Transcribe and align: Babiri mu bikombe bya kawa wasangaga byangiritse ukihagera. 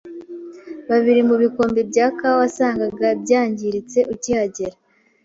Babiri 0.89 1.21
mu 1.29 1.35
bikombe 1.43 1.79
bya 1.89 2.07
kawa 2.17 2.35
wasangaga 2.43 3.07
byangiritse 3.23 3.99
ukihagera. 4.13 4.75